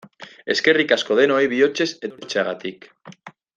Eskerrik 0.53 0.93
asko 0.95 1.17
denoi 1.19 1.43
bihotzez 1.53 1.89
etortzeagatik! 1.93 2.93